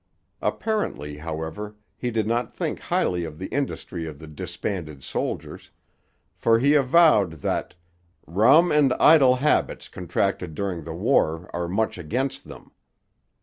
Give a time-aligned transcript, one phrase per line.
[0.41, 5.69] Apparently, however, he did not think highly of the industry of the disbanded soldiers,
[6.33, 7.75] for he avowed that
[8.25, 12.71] 'rum and idle habits contracted during the war are much against them.'